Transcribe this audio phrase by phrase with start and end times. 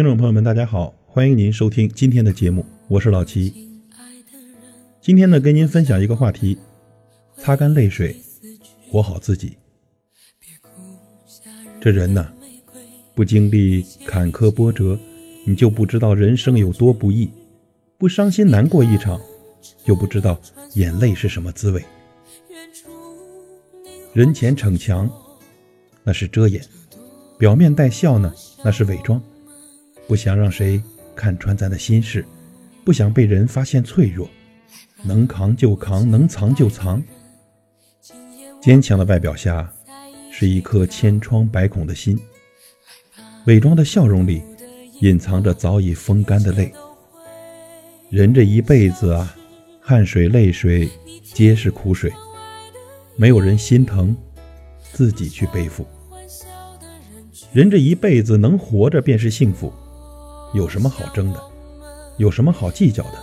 [0.00, 3.52] 听众朋友们，大家好，欢迎您收听今天的节目，我是老齐。
[4.98, 6.56] 今天呢，跟您分享一个话题：
[7.36, 8.16] 擦干泪水，
[8.90, 9.58] 活好自己。
[11.82, 12.32] 这人呢，
[13.14, 14.98] 不经历坎坷波折，
[15.44, 17.28] 你就不知道人生有多不易；
[17.98, 19.20] 不伤心难过一场，
[19.84, 20.40] 就不知道
[20.76, 21.84] 眼泪是什么滋味。
[24.14, 25.10] 人前逞强，
[26.02, 26.58] 那是遮掩；
[27.38, 28.32] 表面带笑呢，
[28.64, 29.22] 那是伪装。
[30.10, 30.82] 不想让谁
[31.14, 32.24] 看穿咱的心事，
[32.84, 34.28] 不想被人发现脆弱，
[35.04, 37.00] 能扛就扛，能藏就藏。
[38.60, 39.72] 坚强的外表下，
[40.32, 42.16] 是一颗千疮百孔的心；
[43.46, 44.42] 伪装的笑容里，
[45.00, 46.72] 隐藏着早已风干的泪。
[48.08, 49.36] 人这一辈子啊，
[49.80, 50.90] 汗水泪水
[51.22, 52.12] 皆是苦水，
[53.14, 54.16] 没有人心疼，
[54.92, 55.86] 自己去背负。
[57.52, 59.72] 人这一辈子能活着便是幸福。
[60.52, 61.40] 有什么好争的？
[62.16, 63.18] 有什么好计较的？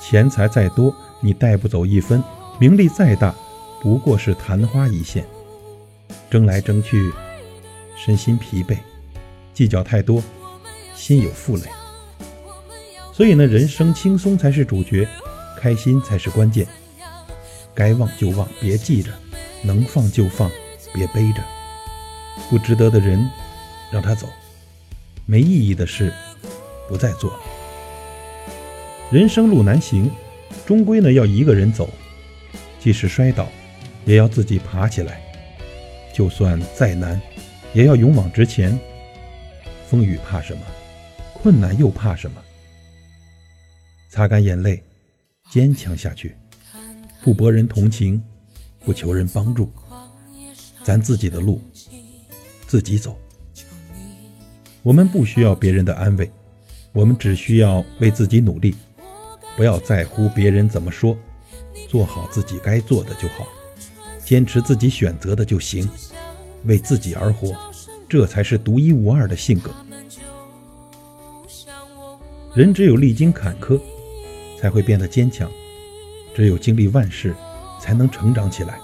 [0.00, 2.20] 钱财再多，你带不走一分；
[2.58, 3.34] 名利再大，
[3.82, 5.26] 不过是昙花一现。
[6.30, 7.12] 争来争去，
[7.96, 8.76] 身心疲惫；
[9.54, 10.22] 计较太多，
[10.94, 11.64] 心有负累。
[13.12, 15.08] 所以呢，人生轻松才是主角，
[15.58, 16.66] 开心才是关键。
[17.74, 19.10] 该忘就忘，别记着；
[19.62, 20.50] 能放就放，
[20.92, 21.42] 别背着。
[22.50, 23.28] 不值得的人，
[23.90, 24.28] 让他走。
[25.28, 26.14] 没意义的事，
[26.88, 27.36] 不再做。
[29.10, 30.08] 人生路难行，
[30.64, 31.90] 终归呢要一个人走。
[32.78, 33.48] 即使摔倒，
[34.04, 35.20] 也要自己爬起来。
[36.14, 37.20] 就算再难，
[37.74, 38.78] 也要勇往直前。
[39.88, 40.62] 风雨怕什么？
[41.34, 42.40] 困难又怕什么？
[44.08, 44.80] 擦干眼泪，
[45.50, 46.36] 坚强下去。
[47.24, 48.22] 不博人同情，
[48.84, 49.72] 不求人帮助，
[50.84, 51.60] 咱自己的路，
[52.68, 53.18] 自己走。
[54.86, 56.30] 我们不需要别人的安慰，
[56.92, 58.72] 我们只需要为自己努力，
[59.56, 61.18] 不要在乎别人怎么说，
[61.88, 63.48] 做好自己该做的就好，
[64.24, 65.90] 坚持自己选择的就行，
[66.66, 67.52] 为自己而活，
[68.08, 69.72] 这才是独一无二的性格。
[72.54, 73.80] 人只有历经坎坷，
[74.60, 75.48] 才会变得坚强；
[76.32, 77.34] 只有经历万事，
[77.80, 78.78] 才能成长起来。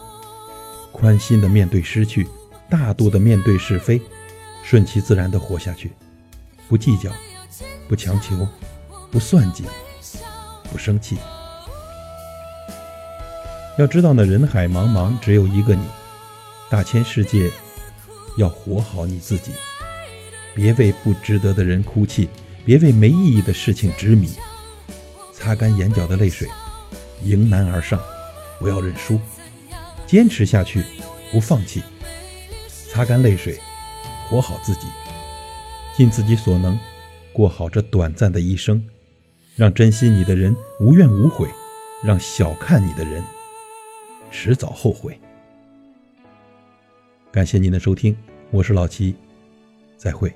[0.90, 2.26] 宽心的面对失去，
[2.68, 4.02] 大度的面对是非。
[4.62, 5.92] 顺其自然地活下去，
[6.68, 7.10] 不计较，
[7.88, 8.46] 不强求，
[9.10, 9.64] 不算计，
[10.70, 11.18] 不生气。
[13.78, 15.84] 要知道呢，人海茫茫，只有一个你。
[16.70, 17.50] 大千世界，
[18.38, 19.52] 要活好你自己。
[20.54, 22.28] 别为不值得的人哭泣，
[22.64, 24.30] 别为没意义的事情执迷。
[25.32, 26.48] 擦干眼角的泪水，
[27.22, 28.00] 迎难而上，
[28.58, 29.18] 不要认输，
[30.06, 30.84] 坚持下去，
[31.30, 31.82] 不放弃。
[32.90, 33.58] 擦干泪水。
[34.32, 34.86] 活好自己，
[35.94, 36.78] 尽自己所能，
[37.34, 38.82] 过好这短暂的一生，
[39.56, 41.46] 让珍惜你的人无怨无悔，
[42.02, 43.22] 让小看你的人
[44.30, 45.20] 迟早后悔。
[47.30, 48.16] 感谢您的收听，
[48.50, 49.14] 我是老齐，
[49.98, 50.32] 再会。